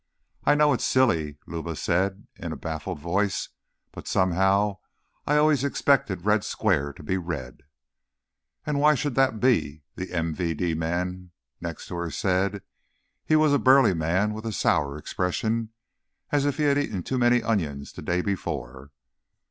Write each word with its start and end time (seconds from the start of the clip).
"I 0.45 0.55
know 0.55 0.73
it's 0.73 0.83
silly," 0.83 1.37
Luba 1.45 1.75
said 1.75 2.25
in 2.35 2.51
a 2.51 2.55
baffled 2.55 2.97
voice, 2.99 3.49
"but, 3.91 4.07
somehow, 4.07 4.79
I 5.27 5.37
always 5.37 5.63
expected 5.63 6.25
Red 6.25 6.43
Square 6.43 6.93
to 6.93 7.03
be 7.03 7.17
red." 7.17 7.61
"And 8.65 8.79
why 8.79 8.95
should 8.95 9.13
that 9.13 9.39
be?" 9.39 9.83
the 9.95 10.07
MVD 10.07 10.75
man 10.75 11.29
next 11.59 11.85
to 11.89 11.97
her 11.97 12.09
said. 12.09 12.63
He 13.27 13.35
was 13.35 13.53
a 13.53 13.59
burly 13.59 13.93
man 13.93 14.33
with 14.33 14.47
a 14.47 14.51
sour 14.51 14.97
expression, 14.97 15.69
as 16.31 16.45
if 16.47 16.57
he 16.57 16.63
had 16.63 16.79
eaten 16.79 17.03
too 17.03 17.19
many 17.19 17.43
onions 17.43 17.93
the 17.93 18.01
day 18.01 18.21
before. 18.23 18.89